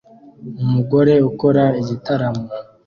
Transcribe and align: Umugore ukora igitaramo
Umugore 0.63 1.13
ukora 1.29 1.63
igitaramo 1.81 2.43